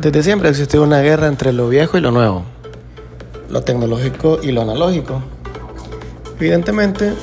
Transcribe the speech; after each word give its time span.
Desde 0.00 0.22
siempre 0.22 0.48
ha 0.48 0.80
una 0.80 1.00
guerra 1.00 1.26
entre 1.26 1.52
lo 1.52 1.68
viejo 1.68 1.98
y 1.98 2.00
lo 2.00 2.12
nuevo, 2.12 2.44
lo 3.50 3.62
tecnológico 3.62 4.38
y 4.40 4.52
lo 4.52 4.62
analógico. 4.62 5.20
Evidentemente, 6.38 7.14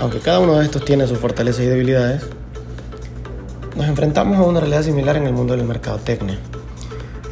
aunque 0.00 0.20
cada 0.20 0.38
uno 0.38 0.54
de 0.54 0.64
estos 0.64 0.84
tiene 0.84 1.08
sus 1.08 1.18
fortalezas 1.18 1.64
y 1.64 1.66
debilidades, 1.66 2.22
nos 3.74 3.88
enfrentamos 3.88 4.38
a 4.38 4.42
una 4.42 4.60
realidad 4.60 4.84
similar 4.84 5.16
en 5.16 5.26
el 5.26 5.32
mundo 5.32 5.56
del 5.56 5.66
mercadotecnia. 5.66 6.38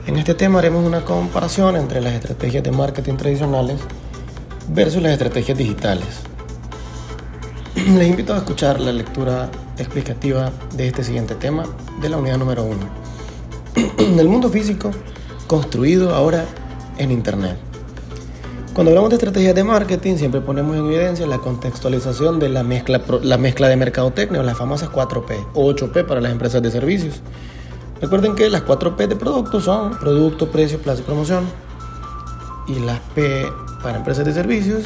En 0.09 0.17
este 0.17 0.35
tema 0.35 0.59
haremos 0.59 0.85
una 0.85 1.05
comparación 1.05 1.77
entre 1.77 2.01
las 2.01 2.15
estrategias 2.15 2.65
de 2.65 2.73
marketing 2.73 3.15
tradicionales 3.15 3.79
versus 4.71 5.01
las 5.01 5.13
estrategias 5.13 5.57
digitales. 5.57 6.09
Les 7.77 8.09
invito 8.09 8.35
a 8.35 8.39
escuchar 8.39 8.81
la 8.81 8.91
lectura 8.91 9.49
explicativa 9.79 10.51
de 10.75 10.89
este 10.89 11.05
siguiente 11.05 11.37
tema 11.37 11.63
de 12.01 12.09
la 12.09 12.17
unidad 12.17 12.39
número 12.39 12.65
1 12.65 13.04
el 13.99 14.29
mundo 14.29 14.49
físico 14.49 14.91
construido 15.47 16.15
ahora 16.15 16.45
en 16.99 17.11
Internet. 17.11 17.57
Cuando 18.73 18.91
hablamos 18.91 19.11
de 19.11 19.17
estrategias 19.17 19.55
de 19.55 19.63
marketing, 19.63 20.17
siempre 20.17 20.41
ponemos 20.41 20.77
en 20.77 20.87
evidencia 20.87 21.27
la 21.27 21.39
contextualización 21.39 22.41
de 22.41 22.49
la 22.49 22.65
mezcla, 22.65 23.01
la 23.23 23.39
mezcla 23.39 23.69
de 23.69 23.77
mercadotecnia, 23.77 24.43
las 24.43 24.59
famosas 24.59 24.91
4P 24.91 25.47
o 25.55 25.73
8P 25.73 26.07
para 26.07 26.21
las 26.21 26.33
empresas 26.33 26.61
de 26.61 26.71
servicios. 26.71 27.21
Recuerden 28.01 28.35
que 28.35 28.51
las 28.51 28.65
4P 28.65 29.07
de 29.07 29.17
productos 29.17 29.65
son 29.65 29.97
producto, 29.99 30.51
precio, 30.51 30.79
plazo 30.79 31.03
y 31.03 31.05
promoción. 31.05 31.45
Y 32.67 32.81
las 32.81 32.99
P 33.15 33.47
para 33.83 33.99
empresas 33.99 34.25
de 34.25 34.33
servicios 34.33 34.85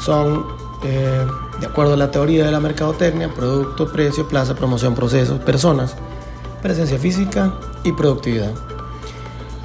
son, 0.00 0.44
eh, 0.84 1.24
de 1.60 1.66
acuerdo 1.66 1.94
a 1.94 1.96
la 1.96 2.10
teoría 2.10 2.44
de 2.44 2.52
la 2.52 2.60
mercadotecnia, 2.60 3.32
producto, 3.32 3.90
precio, 3.90 4.28
plaza, 4.28 4.54
promoción, 4.54 4.94
procesos, 4.94 5.38
personas 5.40 5.96
presencia 6.64 6.98
física 6.98 7.52
y 7.84 7.92
productividad. 7.92 8.52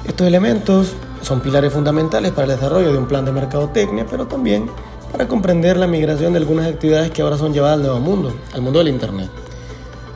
Estos 0.06 0.26
elementos 0.26 0.94
son 1.22 1.40
pilares 1.40 1.72
fundamentales 1.72 2.32
para 2.32 2.44
el 2.44 2.52
desarrollo 2.52 2.92
de 2.92 2.98
un 2.98 3.06
plan 3.06 3.24
de 3.24 3.32
mercadotecnia, 3.32 4.06
pero 4.08 4.26
también 4.26 4.70
para 5.10 5.26
comprender 5.26 5.76
la 5.76 5.86
migración 5.86 6.32
de 6.32 6.38
algunas 6.38 6.66
actividades 6.66 7.10
que 7.10 7.22
ahora 7.22 7.36
son 7.36 7.52
llevadas 7.52 7.76
al 7.76 7.82
nuevo 7.82 8.00
mundo, 8.00 8.32
al 8.54 8.62
mundo 8.62 8.78
del 8.78 8.88
Internet. 8.88 9.28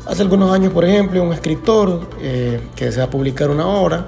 Hace 0.06 0.22
algunos 0.22 0.52
años, 0.52 0.72
por 0.72 0.84
ejemplo, 0.84 1.22
un 1.22 1.32
escritor 1.32 2.08
eh, 2.20 2.60
que 2.76 2.86
desea 2.86 3.08
publicar 3.08 3.50
una 3.50 3.66
obra, 3.66 4.06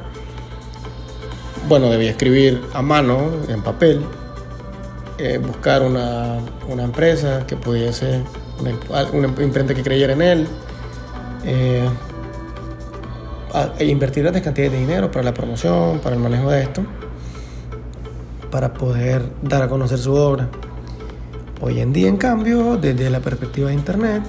bueno, 1.69 1.91
debía 1.91 2.11
escribir 2.11 2.63
a 2.75 2.83
mano, 2.83 3.31
en 3.49 3.63
papel, 3.63 4.03
eh, 5.19 5.39
buscar 5.39 5.83
una, 5.83 6.39
empresa 6.69 7.47
que 7.47 7.57
pudiese, 7.57 8.23
una, 8.61 9.43
imprenta 9.43 9.75
que 9.75 9.83
creyera 9.83 10.13
en 10.13 10.23
él, 10.23 10.49
eh, 11.45 11.89
e 13.79 13.87
invertir 13.87 14.23
grandes 14.23 14.43
cantidades 14.43 14.73
de 14.73 14.81
dinero 14.81 15.11
para 15.11 15.25
la 15.25 15.33
promoción, 15.33 16.01
para 16.01 16.15
el 16.15 16.21
manejo 16.21 16.51
de 16.51 16.63
esto, 16.63 16.83
para 18.51 18.75
poder 18.75 19.23
dar 19.43 19.63
a 19.63 19.69
conocer 19.69 19.99
su 19.99 20.13
obra. 20.13 20.49
Hoy 21.63 21.81
en 21.81 21.93
día, 21.93 22.09
en 22.09 22.19
cambio, 22.19 22.77
desde 22.77 23.09
la 23.09 23.21
perspectiva 23.21 23.69
de 23.69 23.75
Internet, 23.75 24.23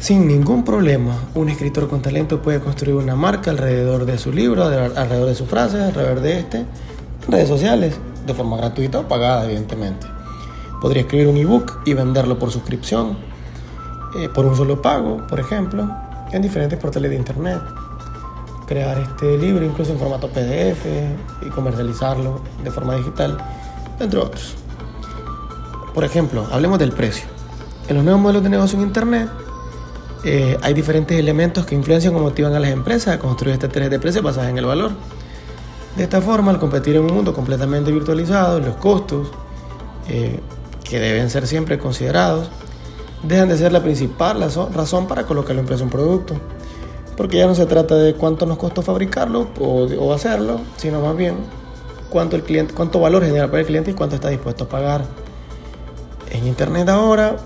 sin 0.00 0.26
ningún 0.26 0.64
problema, 0.64 1.14
un 1.34 1.50
escritor 1.50 1.88
con 1.88 2.02
talento 2.02 2.42
puede 2.42 2.58
construir 2.60 2.96
una 2.96 3.14
marca 3.14 3.52
alrededor 3.52 4.06
de 4.06 4.18
su 4.18 4.32
libro, 4.32 4.64
alrededor 4.64 5.28
de 5.28 5.34
sus 5.36 5.48
frases, 5.48 5.80
alrededor 5.82 6.20
de 6.20 6.38
este, 6.40 6.58
en 6.58 7.32
redes 7.32 7.48
sociales, 7.48 7.96
de 8.26 8.34
forma 8.34 8.56
gratuita 8.56 9.00
o 9.00 9.08
pagada, 9.08 9.44
evidentemente. 9.44 10.06
Podría 10.80 11.02
escribir 11.02 11.28
un 11.28 11.36
ebook 11.36 11.82
y 11.84 11.94
venderlo 11.94 12.38
por 12.38 12.50
suscripción, 12.50 13.18
eh, 14.18 14.28
por 14.28 14.46
un 14.46 14.56
solo 14.56 14.82
pago, 14.82 15.24
por 15.28 15.38
ejemplo, 15.38 15.88
en 16.32 16.42
diferentes 16.42 16.78
portales 16.78 17.10
de 17.10 17.16
Internet 17.16 17.60
crear 18.70 18.98
este 18.98 19.36
libro 19.36 19.64
incluso 19.64 19.90
en 19.90 19.98
formato 19.98 20.28
PDF 20.28 20.86
y 21.44 21.48
comercializarlo 21.48 22.40
de 22.62 22.70
forma 22.70 22.94
digital, 22.94 23.36
entre 23.98 24.20
otros. 24.20 24.54
Por 25.92 26.04
ejemplo, 26.04 26.46
hablemos 26.52 26.78
del 26.78 26.92
precio. 26.92 27.24
En 27.88 27.96
los 27.96 28.04
nuevos 28.04 28.22
modelos 28.22 28.44
de 28.44 28.48
negocio 28.48 28.78
en 28.78 28.84
Internet 28.84 29.28
eh, 30.22 30.56
hay 30.62 30.72
diferentes 30.72 31.18
elementos 31.18 31.66
que 31.66 31.74
influencian 31.74 32.14
o 32.14 32.20
motivan 32.20 32.54
a 32.54 32.60
las 32.60 32.70
empresas 32.70 33.16
a 33.16 33.18
construir 33.18 33.54
estrategias 33.54 33.90
de 33.90 33.98
precios 33.98 34.22
basadas 34.22 34.50
en 34.50 34.58
el 34.58 34.66
valor. 34.66 34.92
De 35.96 36.04
esta 36.04 36.20
forma, 36.20 36.52
al 36.52 36.60
competir 36.60 36.94
en 36.94 37.02
un 37.02 37.12
mundo 37.12 37.34
completamente 37.34 37.90
virtualizado, 37.90 38.60
los 38.60 38.76
costos, 38.76 39.32
eh, 40.08 40.38
que 40.84 41.00
deben 41.00 41.28
ser 41.28 41.48
siempre 41.48 41.76
considerados, 41.80 42.50
dejan 43.24 43.48
de 43.48 43.58
ser 43.58 43.72
la 43.72 43.82
principal 43.82 44.40
razón 44.72 45.08
para 45.08 45.26
colocarlo 45.26 45.60
en 45.60 45.66
precio 45.66 45.84
un 45.84 45.90
producto 45.90 46.36
porque 47.20 47.36
ya 47.36 47.46
no 47.46 47.54
se 47.54 47.66
trata 47.66 47.96
de 47.96 48.14
cuánto 48.14 48.46
nos 48.46 48.56
costó 48.56 48.80
fabricarlo 48.80 49.48
o, 49.60 50.14
hacerlo, 50.14 50.62
sino 50.78 51.02
más 51.02 51.14
bien 51.14 51.34
cuánto, 52.08 52.34
el 52.34 52.42
cliente, 52.42 52.72
cuánto 52.72 52.98
valor 52.98 53.22
genera 53.22 53.46
para 53.48 53.60
el 53.60 53.66
cliente 53.66 53.90
y 53.90 53.94
cuánto 53.94 54.14
está 54.14 54.30
dispuesto 54.30 54.64
a 54.64 54.68
pagar. 54.70 55.04
En 56.30 56.46
Internet 56.46 56.88
ahora 56.88 57.36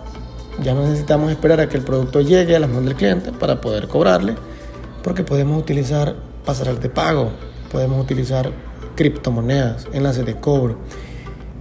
ya 0.62 0.74
no 0.74 0.82
necesitamos 0.82 1.32
esperar 1.32 1.58
a 1.58 1.68
que 1.68 1.76
el 1.76 1.82
producto 1.82 2.20
llegue 2.20 2.54
a 2.54 2.60
las 2.60 2.70
manos 2.70 2.84
del 2.84 2.94
cliente 2.94 3.32
para 3.32 3.60
poder 3.60 3.88
cobrarle, 3.88 4.36
porque 5.02 5.24
podemos 5.24 5.60
utilizar 5.60 6.14
pasarel 6.44 6.78
de 6.78 6.88
pago, 6.88 7.32
podemos 7.72 8.00
utilizar 8.00 8.52
criptomonedas, 8.94 9.88
enlaces 9.92 10.24
de 10.24 10.36
cobro 10.36 10.76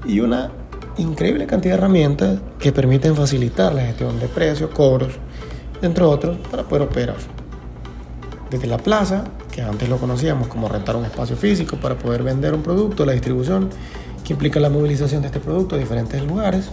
y 0.05 0.19
una 0.19 0.51
increíble 0.97 1.47
cantidad 1.47 1.73
de 1.73 1.79
herramientas 1.79 2.39
que 2.59 2.71
permiten 2.71 3.15
facilitar 3.15 3.73
la 3.73 3.81
gestión 3.81 4.19
de 4.19 4.27
precios, 4.27 4.69
cobros, 4.69 5.13
entre 5.81 6.03
otros, 6.03 6.37
para 6.51 6.61
poder 6.61 6.83
operar 6.83 7.42
desde 8.53 8.67
la 8.67 8.77
plaza, 8.77 9.23
que 9.51 9.63
antes 9.63 9.89
lo 9.89 9.97
conocíamos 9.97 10.47
como 10.47 10.69
rentar 10.69 10.95
un 10.95 11.05
espacio 11.05 11.35
físico 11.35 11.77
para 11.77 11.95
poder 11.95 12.21
vender 12.21 12.53
un 12.53 12.61
producto, 12.61 13.03
la 13.03 13.13
distribución, 13.13 13.69
que 14.23 14.33
implica 14.33 14.59
la 14.59 14.69
movilización 14.69 15.21
de 15.23 15.27
este 15.27 15.39
producto 15.39 15.73
a 15.73 15.79
diferentes 15.79 16.23
lugares. 16.23 16.69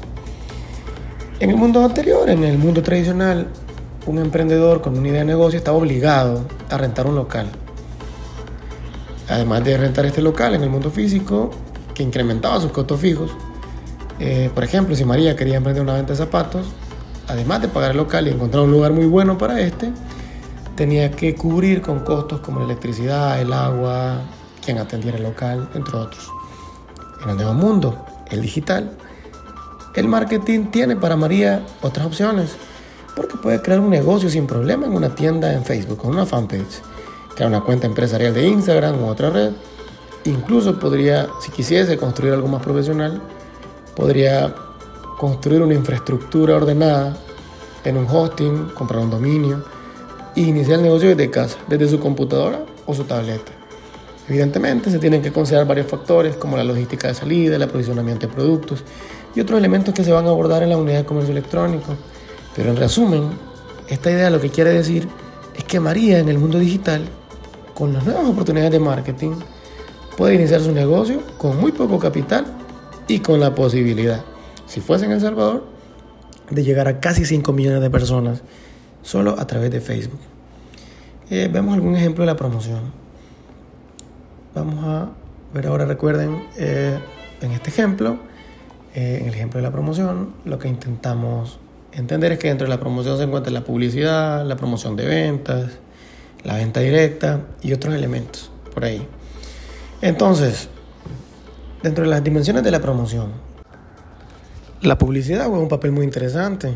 En 1.40 1.48
el 1.48 1.56
mundo 1.56 1.82
anterior, 1.82 2.28
en 2.28 2.44
el 2.44 2.58
mundo 2.58 2.82
tradicional, 2.82 3.46
un 4.04 4.18
emprendedor 4.18 4.82
con 4.82 4.98
una 4.98 5.08
idea 5.08 5.20
de 5.20 5.24
negocio 5.24 5.56
estaba 5.56 5.78
obligado 5.78 6.44
a 6.68 6.76
rentar 6.76 7.06
un 7.06 7.14
local. 7.14 7.46
Además 9.30 9.64
de 9.64 9.78
rentar 9.78 10.04
este 10.04 10.20
local 10.20 10.54
en 10.54 10.62
el 10.62 10.68
mundo 10.68 10.90
físico, 10.90 11.50
que 11.94 12.02
incrementaba 12.02 12.60
sus 12.60 12.72
costos 12.72 13.00
fijos, 13.00 13.30
eh, 14.18 14.50
por 14.54 14.64
ejemplo, 14.64 14.94
si 14.94 15.06
María 15.06 15.34
quería 15.34 15.56
emprender 15.56 15.82
una 15.82 15.94
venta 15.94 16.12
de 16.12 16.18
zapatos, 16.18 16.66
además 17.26 17.62
de 17.62 17.68
pagar 17.68 17.92
el 17.92 17.96
local 17.96 18.28
y 18.28 18.32
encontrar 18.32 18.64
un 18.64 18.70
lugar 18.70 18.92
muy 18.92 19.06
bueno 19.06 19.38
para 19.38 19.60
este, 19.60 19.90
tenía 20.76 21.10
que 21.10 21.34
cubrir 21.34 21.82
con 21.82 22.00
costos 22.00 22.40
como 22.40 22.60
la 22.60 22.66
electricidad, 22.66 23.40
el 23.40 23.52
agua, 23.52 24.20
quien 24.64 24.78
atendiera 24.78 25.16
el 25.16 25.24
local, 25.24 25.68
entre 25.74 25.96
otros. 25.96 26.28
En 27.22 27.30
el 27.30 27.36
nuevo 27.36 27.54
mundo, 27.54 28.04
el 28.30 28.42
digital, 28.42 28.96
el 29.94 30.08
marketing 30.08 30.66
tiene 30.66 30.96
para 30.96 31.16
María 31.16 31.62
otras 31.82 32.06
opciones, 32.06 32.56
porque 33.16 33.36
puede 33.36 33.60
crear 33.60 33.80
un 33.80 33.90
negocio 33.90 34.30
sin 34.30 34.46
problema 34.46 34.86
en 34.86 34.92
una 34.92 35.14
tienda 35.14 35.52
en 35.52 35.64
Facebook, 35.64 35.98
con 35.98 36.12
una 36.12 36.24
fanpage, 36.24 36.80
crear 37.34 37.50
una 37.50 37.60
cuenta 37.60 37.86
empresarial 37.86 38.32
de 38.32 38.46
Instagram 38.46 39.02
u 39.02 39.08
otra 39.08 39.30
red. 39.30 39.52
Incluso 40.24 40.78
podría, 40.78 41.28
si 41.40 41.50
quisiese 41.50 41.96
construir 41.96 42.34
algo 42.34 42.48
más 42.48 42.62
profesional, 42.62 43.20
podría 43.96 44.54
construir 45.18 45.60
una 45.60 45.74
infraestructura 45.74 46.56
ordenada 46.56 47.16
en 47.84 47.96
un 47.96 48.06
hosting, 48.08 48.70
comprar 48.74 49.02
un 49.02 49.10
dominio, 49.10 49.64
y 50.34 50.42
iniciar 50.42 50.78
el 50.78 50.84
negocio 50.84 51.08
desde 51.08 51.30
casa, 51.30 51.58
desde 51.68 51.88
su 51.88 52.00
computadora 52.00 52.64
o 52.86 52.94
su 52.94 53.04
tableta. 53.04 53.52
Evidentemente 54.28 54.90
se 54.90 54.98
tienen 54.98 55.22
que 55.22 55.32
considerar 55.32 55.66
varios 55.66 55.88
factores 55.88 56.36
como 56.36 56.56
la 56.56 56.64
logística 56.64 57.08
de 57.08 57.14
salida, 57.14 57.56
el 57.56 57.62
aprovisionamiento 57.62 58.28
de 58.28 58.32
productos 58.32 58.84
y 59.34 59.40
otros 59.40 59.58
elementos 59.58 59.92
que 59.92 60.04
se 60.04 60.12
van 60.12 60.26
a 60.26 60.28
abordar 60.28 60.62
en 60.62 60.70
la 60.70 60.76
unidad 60.76 60.98
de 60.98 61.04
comercio 61.04 61.32
electrónico. 61.32 61.96
Pero 62.54 62.70
en 62.70 62.76
resumen, 62.76 63.24
esta 63.88 64.10
idea 64.10 64.30
lo 64.30 64.40
que 64.40 64.50
quiere 64.50 64.70
decir 64.70 65.08
es 65.56 65.64
que 65.64 65.80
María 65.80 66.18
en 66.20 66.28
el 66.28 66.38
mundo 66.38 66.58
digital, 66.58 67.02
con 67.74 67.92
las 67.92 68.04
nuevas 68.04 68.26
oportunidades 68.26 68.72
de 68.72 68.78
marketing, 68.78 69.32
puede 70.16 70.34
iniciar 70.34 70.60
su 70.60 70.70
negocio 70.70 71.22
con 71.38 71.60
muy 71.60 71.72
poco 71.72 71.98
capital 71.98 72.44
y 73.08 73.18
con 73.18 73.40
la 73.40 73.54
posibilidad, 73.54 74.22
si 74.66 74.80
fuese 74.80 75.06
en 75.06 75.12
El 75.12 75.20
Salvador, 75.20 75.64
de 76.50 76.62
llegar 76.62 76.86
a 76.86 77.00
casi 77.00 77.24
5 77.24 77.52
millones 77.52 77.80
de 77.80 77.90
personas 77.90 78.42
solo 79.02 79.36
a 79.38 79.46
través 79.46 79.70
de 79.70 79.80
Facebook. 79.80 80.20
Eh, 81.30 81.48
vemos 81.52 81.74
algún 81.74 81.96
ejemplo 81.96 82.22
de 82.22 82.26
la 82.26 82.36
promoción. 82.36 82.80
Vamos 84.54 84.84
a 84.84 85.08
ver 85.54 85.66
ahora, 85.66 85.84
recuerden, 85.84 86.44
eh, 86.56 86.98
en 87.40 87.52
este 87.52 87.70
ejemplo, 87.70 88.18
eh, 88.94 89.18
en 89.20 89.28
el 89.28 89.34
ejemplo 89.34 89.58
de 89.58 89.62
la 89.62 89.70
promoción, 89.70 90.34
lo 90.44 90.58
que 90.58 90.68
intentamos 90.68 91.60
entender 91.92 92.32
es 92.32 92.38
que 92.38 92.48
dentro 92.48 92.66
de 92.66 92.70
la 92.70 92.80
promoción 92.80 93.16
se 93.16 93.24
encuentra 93.24 93.52
la 93.52 93.62
publicidad, 93.62 94.44
la 94.44 94.56
promoción 94.56 94.96
de 94.96 95.06
ventas, 95.06 95.78
la 96.42 96.56
venta 96.56 96.80
directa 96.80 97.42
y 97.62 97.72
otros 97.72 97.94
elementos 97.94 98.50
por 98.74 98.84
ahí. 98.84 99.06
Entonces, 100.02 100.68
dentro 101.82 102.04
de 102.04 102.10
las 102.10 102.24
dimensiones 102.24 102.64
de 102.64 102.70
la 102.70 102.80
promoción, 102.80 103.30
la 104.82 104.98
publicidad 104.98 105.46
juega 105.46 105.62
un 105.62 105.68
papel 105.68 105.92
muy 105.92 106.04
interesante 106.04 106.74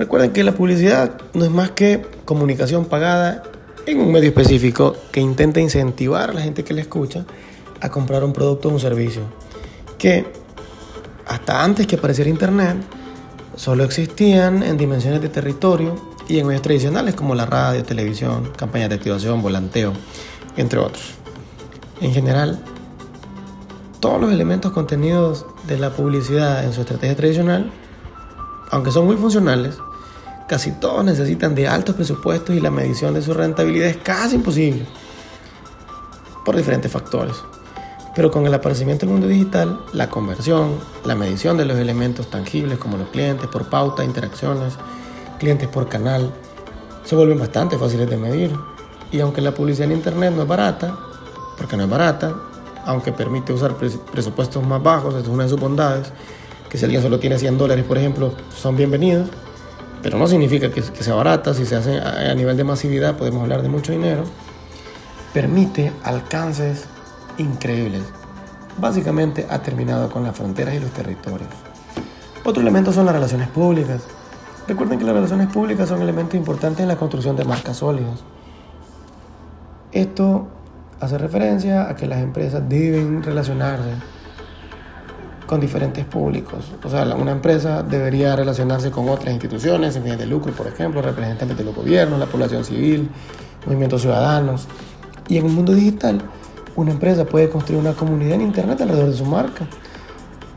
Recuerden 0.00 0.32
que 0.32 0.42
la 0.44 0.52
publicidad 0.52 1.20
no 1.34 1.44
es 1.44 1.50
más 1.50 1.72
que 1.72 2.00
comunicación 2.24 2.86
pagada 2.86 3.42
en 3.84 4.00
un 4.00 4.10
medio 4.10 4.30
específico 4.30 4.96
que 5.12 5.20
intenta 5.20 5.60
incentivar 5.60 6.30
a 6.30 6.32
la 6.32 6.40
gente 6.40 6.64
que 6.64 6.72
le 6.72 6.80
escucha 6.80 7.26
a 7.82 7.90
comprar 7.90 8.24
un 8.24 8.32
producto 8.32 8.70
o 8.70 8.72
un 8.72 8.80
servicio 8.80 9.20
que 9.98 10.24
hasta 11.26 11.62
antes 11.62 11.86
que 11.86 11.96
apareciera 11.96 12.30
Internet 12.30 12.78
solo 13.56 13.84
existían 13.84 14.62
en 14.62 14.78
dimensiones 14.78 15.20
de 15.20 15.28
territorio 15.28 15.94
y 16.26 16.38
en 16.38 16.46
medios 16.46 16.62
tradicionales 16.62 17.14
como 17.14 17.34
la 17.34 17.44
radio, 17.44 17.84
televisión, 17.84 18.52
campañas 18.56 18.88
de 18.88 18.94
activación, 18.94 19.42
volanteo, 19.42 19.92
entre 20.56 20.78
otros. 20.78 21.12
En 22.00 22.14
general, 22.14 22.58
todos 24.00 24.18
los 24.18 24.32
elementos 24.32 24.72
contenidos 24.72 25.44
de 25.68 25.76
la 25.76 25.90
publicidad 25.90 26.64
en 26.64 26.72
su 26.72 26.80
estrategia 26.80 27.16
tradicional, 27.16 27.70
aunque 28.70 28.92
son 28.92 29.04
muy 29.04 29.16
funcionales, 29.16 29.76
casi 30.50 30.72
todos 30.72 31.04
necesitan 31.04 31.54
de 31.54 31.68
altos 31.68 31.94
presupuestos 31.94 32.56
y 32.56 32.60
la 32.60 32.72
medición 32.72 33.14
de 33.14 33.22
su 33.22 33.32
rentabilidad 33.32 33.86
es 33.86 33.98
casi 33.98 34.34
imposible 34.34 34.84
por 36.44 36.56
diferentes 36.56 36.90
factores. 36.90 37.36
Pero 38.16 38.32
con 38.32 38.44
el 38.44 38.52
aparecimiento 38.52 39.06
del 39.06 39.12
mundo 39.12 39.28
digital, 39.28 39.78
la 39.92 40.10
conversión, 40.10 40.72
la 41.04 41.14
medición 41.14 41.56
de 41.56 41.66
los 41.66 41.78
elementos 41.78 42.30
tangibles 42.30 42.78
como 42.78 42.96
los 42.96 43.10
clientes 43.10 43.46
por 43.46 43.70
pauta, 43.70 44.02
interacciones, 44.02 44.74
clientes 45.38 45.68
por 45.68 45.88
canal, 45.88 46.32
se 47.04 47.14
vuelven 47.14 47.38
bastante 47.38 47.78
fáciles 47.78 48.10
de 48.10 48.16
medir. 48.16 48.50
Y 49.12 49.20
aunque 49.20 49.40
la 49.40 49.54
publicidad 49.54 49.88
en 49.88 49.98
Internet 49.98 50.34
no 50.34 50.42
es 50.42 50.48
barata, 50.48 50.98
porque 51.56 51.76
no 51.76 51.84
es 51.84 51.88
barata, 51.88 52.34
aunque 52.86 53.12
permite 53.12 53.52
usar 53.52 53.76
presupuestos 53.76 54.66
más 54.66 54.82
bajos, 54.82 55.14
es 55.14 55.28
una 55.28 55.44
de 55.44 55.48
sus 55.48 55.60
bondades, 55.60 56.12
que 56.68 56.76
si 56.76 56.86
alguien 56.86 57.02
solo 57.02 57.20
tiene 57.20 57.38
100 57.38 57.56
dólares, 57.56 57.84
por 57.84 57.98
ejemplo, 57.98 58.32
son 58.52 58.74
bienvenidos, 58.74 59.28
pero 60.02 60.18
no 60.18 60.26
significa 60.26 60.70
que, 60.70 60.82
sea 60.82 61.14
barata, 61.14 61.54
si 61.54 61.66
se 61.66 61.76
hace 61.76 62.00
a, 62.00 62.34
nivel 62.34 62.56
de 62.56 62.64
masividad 62.64 63.16
podemos 63.16 63.42
hablar 63.42 63.62
de 63.62 63.68
mucho 63.68 63.92
dinero, 63.92 64.24
permite 65.32 65.92
alcances 66.02 66.84
increíbles. 67.38 68.02
Básicamente 68.78 69.46
ha 69.50 69.60
terminado 69.60 70.10
con 70.10 70.22
las 70.22 70.36
fronteras 70.36 70.74
y 70.74 70.80
los 70.80 70.90
territorios. 70.90 71.50
Otro 72.44 72.62
elemento 72.62 72.92
son 72.92 73.06
las 73.06 73.14
relaciones 73.14 73.48
públicas. 73.48 74.02
Recuerden 74.66 74.98
que 74.98 75.04
las 75.04 75.14
relaciones 75.14 75.48
públicas 75.48 75.88
son 75.88 76.00
elementos 76.00 76.34
importantes 76.34 76.80
en 76.80 76.88
la 76.88 76.96
construcción 76.96 77.36
de 77.36 77.44
marcas 77.44 77.76
sólidas. 77.76 78.20
Esto 79.92 80.48
hace 81.00 81.18
referencia 81.18 81.88
a 81.88 81.96
que 81.96 82.06
las 82.06 82.20
empresas 82.20 82.62
deben 82.68 83.22
relacionarse 83.22 83.90
con 85.50 85.60
diferentes 85.60 86.04
públicos. 86.04 86.70
O 86.84 86.88
sea, 86.88 87.02
una 87.16 87.32
empresa 87.32 87.82
debería 87.82 88.36
relacionarse 88.36 88.92
con 88.92 89.08
otras 89.08 89.32
instituciones, 89.32 89.96
en 89.96 90.04
fines 90.04 90.18
de 90.20 90.26
lucro, 90.26 90.52
por 90.52 90.68
ejemplo, 90.68 91.02
representantes 91.02 91.58
de 91.58 91.64
los 91.64 91.74
gobiernos, 91.74 92.20
la 92.20 92.26
población 92.26 92.64
civil, 92.64 93.10
movimientos 93.66 94.02
ciudadanos. 94.02 94.68
Y 95.26 95.38
en 95.38 95.46
el 95.46 95.50
mundo 95.50 95.74
digital, 95.74 96.22
una 96.76 96.92
empresa 96.92 97.24
puede 97.24 97.50
construir 97.50 97.80
una 97.80 97.94
comunidad 97.94 98.34
en 98.34 98.42
Internet 98.42 98.80
alrededor 98.80 99.10
de 99.10 99.16
su 99.16 99.24
marca. 99.24 99.66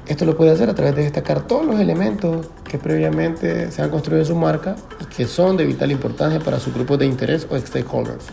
Esto 0.06 0.26
lo 0.26 0.38
puede 0.38 0.52
hacer 0.52 0.70
a 0.70 0.76
través 0.76 0.96
de 0.96 1.02
destacar 1.02 1.48
todos 1.48 1.66
los 1.66 1.80
elementos 1.80 2.46
que 2.64 2.78
previamente 2.78 3.72
se 3.72 3.82
han 3.82 3.90
construido 3.90 4.22
en 4.22 4.28
su 4.28 4.36
marca 4.36 4.76
y 5.02 5.06
que 5.06 5.26
son 5.26 5.58
de 5.58 5.66
vital 5.66 5.92
importancia 5.92 6.40
para 6.40 6.60
su 6.60 6.72
grupo 6.72 6.98
de 6.98 7.08
interés 7.08 7.48
o 7.50 7.58
stakeholders, 7.58 8.26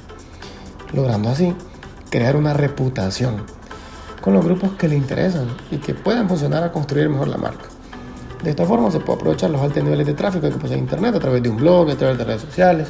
logrando 0.92 1.30
así 1.30 1.54
crear 2.10 2.36
una 2.36 2.52
reputación 2.52 3.59
con 4.20 4.34
los 4.34 4.44
grupos 4.44 4.72
que 4.72 4.88
le 4.88 4.96
interesan 4.96 5.46
y 5.70 5.78
que 5.78 5.94
puedan 5.94 6.28
funcionar 6.28 6.62
a 6.62 6.72
construir 6.72 7.08
mejor 7.08 7.28
la 7.28 7.38
marca. 7.38 7.66
De 8.42 8.50
esta 8.50 8.64
forma 8.64 8.90
se 8.90 9.00
puede 9.00 9.18
aprovechar 9.18 9.50
los 9.50 9.60
altos 9.60 9.82
niveles 9.82 10.06
de 10.06 10.14
tráfico 10.14 10.48
que 10.48 10.56
posee 10.56 10.78
Internet 10.78 11.14
a 11.14 11.20
través 11.20 11.42
de 11.42 11.48
un 11.48 11.56
blog, 11.56 11.90
a 11.90 11.96
través 11.96 12.16
de 12.18 12.24
redes 12.24 12.42
sociales 12.42 12.88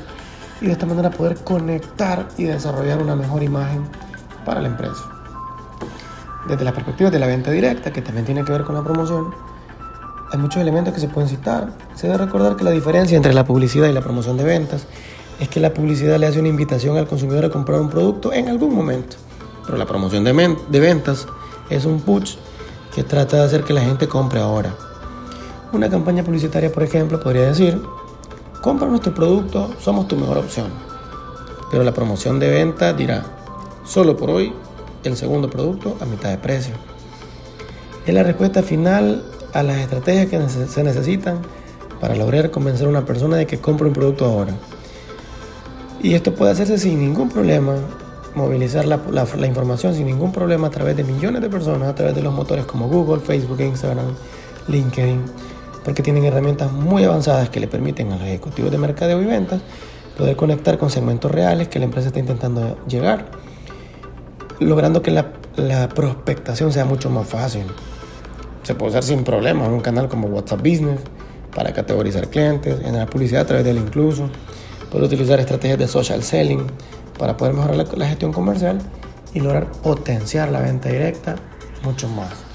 y 0.60 0.66
de 0.66 0.72
esta 0.72 0.86
manera 0.86 1.10
poder 1.10 1.36
conectar 1.38 2.28
y 2.36 2.44
desarrollar 2.44 3.02
una 3.02 3.16
mejor 3.16 3.42
imagen 3.42 3.82
para 4.44 4.60
la 4.60 4.68
empresa. 4.68 5.02
Desde 6.48 6.64
la 6.64 6.72
perspectiva 6.72 7.10
de 7.10 7.18
la 7.18 7.26
venta 7.26 7.50
directa, 7.50 7.92
que 7.92 8.02
también 8.02 8.24
tiene 8.24 8.44
que 8.44 8.52
ver 8.52 8.64
con 8.64 8.74
la 8.74 8.82
promoción, 8.82 9.34
hay 10.32 10.38
muchos 10.38 10.62
elementos 10.62 10.94
que 10.94 11.00
se 11.00 11.08
pueden 11.08 11.28
citar. 11.28 11.72
Se 11.94 12.06
debe 12.06 12.24
recordar 12.24 12.56
que 12.56 12.64
la 12.64 12.70
diferencia 12.70 13.16
entre 13.16 13.34
la 13.34 13.44
publicidad 13.44 13.88
y 13.88 13.92
la 13.92 14.00
promoción 14.00 14.36
de 14.36 14.44
ventas 14.44 14.86
es 15.40 15.48
que 15.48 15.58
la 15.58 15.74
publicidad 15.74 16.18
le 16.18 16.26
hace 16.26 16.38
una 16.38 16.48
invitación 16.48 16.96
al 16.96 17.08
consumidor 17.08 17.46
a 17.46 17.50
comprar 17.50 17.80
un 17.80 17.88
producto 17.88 18.32
en 18.32 18.48
algún 18.48 18.74
momento, 18.74 19.16
pero 19.70 19.78
la 19.78 19.86
promoción 19.86 20.24
de, 20.24 20.80
ventas 20.80 21.28
es 21.68 21.84
un 21.84 22.00
push 22.00 22.34
que 22.92 23.04
trata 23.04 23.36
de 23.36 23.44
hacer 23.44 23.62
que 23.62 23.72
la 23.72 23.82
gente 23.82 24.08
compre 24.08 24.40
ahora. 24.40 24.74
Una 25.72 25.88
campaña 25.88 26.24
publicitaria, 26.24 26.72
por 26.72 26.82
ejemplo, 26.82 27.20
podría 27.20 27.42
decir, 27.42 27.80
compra 28.62 28.88
nuestro 28.88 29.14
producto, 29.14 29.72
somos 29.78 30.08
tu 30.08 30.16
mejor 30.16 30.38
opción. 30.38 30.72
Pero 31.70 31.84
la 31.84 31.94
promoción 31.94 32.40
de 32.40 32.50
venta 32.50 32.92
dirá, 32.94 33.24
solo 33.84 34.16
por 34.16 34.30
hoy, 34.30 34.52
el 35.04 35.16
segundo 35.16 35.48
producto 35.48 35.96
a 36.00 36.04
mitad 36.04 36.30
de 36.30 36.38
precio. 36.38 36.74
Es 38.04 38.12
la 38.12 38.24
respuesta 38.24 38.64
final 38.64 39.24
a 39.52 39.62
las 39.62 39.76
estrategias 39.76 40.26
que 40.26 40.48
se 40.48 40.82
necesitan 40.82 41.42
para 42.00 42.16
lograr 42.16 42.50
convencer 42.50 42.88
a 42.88 42.90
una 42.90 43.04
persona 43.04 43.36
de 43.36 43.46
que 43.46 43.60
compre 43.60 43.86
un 43.86 43.92
producto 43.92 44.24
ahora. 44.24 44.52
Y 46.02 46.14
esto 46.14 46.34
puede 46.34 46.50
hacerse 46.50 46.76
sin 46.76 46.98
ningún 46.98 47.28
problema, 47.28 47.76
movilizar 48.34 48.84
la, 48.86 49.00
la, 49.10 49.46
información 49.46 49.94
sin 49.94 50.06
ningún 50.06 50.32
problema 50.32 50.68
a 50.68 50.70
través 50.70 50.96
de 50.96 51.04
millones 51.04 51.42
de 51.42 51.48
personas, 51.48 51.88
a 51.88 51.94
través 51.94 52.14
de 52.14 52.22
los 52.22 52.32
motores 52.32 52.64
como 52.64 52.88
Google, 52.88 53.20
Facebook, 53.20 53.60
Instagram, 53.60 54.14
LinkedIn, 54.68 55.24
porque 55.84 56.02
tienen 56.02 56.24
herramientas 56.24 56.72
muy 56.72 57.04
avanzadas 57.04 57.48
que 57.50 57.60
le 57.60 57.66
permiten 57.66 58.12
a 58.12 58.16
los 58.16 58.24
ejecutivos 58.26 58.70
de 58.70 58.78
mercadeo 58.78 59.20
y 59.20 59.24
ventas 59.24 59.60
poder 60.16 60.36
conectar 60.36 60.78
con 60.78 60.90
segmentos 60.90 61.30
reales 61.30 61.68
que 61.68 61.78
la 61.78 61.86
empresa 61.86 62.08
está 62.08 62.20
intentando 62.20 62.78
llegar, 62.86 63.26
logrando 64.58 65.02
que 65.02 65.10
la, 65.10 65.32
la 65.56 65.88
prospectación 65.88 66.72
sea 66.72 66.84
mucho 66.84 67.10
más 67.10 67.26
fácil. 67.26 67.64
Se 68.62 68.74
puede 68.74 68.90
usar 68.90 69.02
sin 69.02 69.24
problemas 69.24 69.68
un 69.68 69.80
canal 69.80 70.08
como 70.08 70.28
WhatsApp 70.28 70.60
Business 70.60 71.00
para 71.54 71.72
categorizar 71.72 72.28
clientes, 72.28 72.78
generar 72.80 73.08
publicidad 73.08 73.42
a 73.42 73.46
través 73.46 73.64
del 73.64 73.78
incluso 73.78 74.28
Puede 74.90 75.04
utilizar 75.04 75.38
estrategias 75.38 75.78
de 75.78 75.86
social 75.86 76.22
selling 76.22 76.66
para 77.20 77.36
poder 77.36 77.52
mejorar 77.52 77.76
la, 77.76 78.06
gestión 78.08 78.32
comercial 78.32 78.80
y 79.34 79.40
lograr 79.40 79.70
potenciar 79.70 80.50
la 80.50 80.60
venta 80.60 80.88
directa 80.88 81.36
mucho 81.84 82.08
más. 82.08 82.49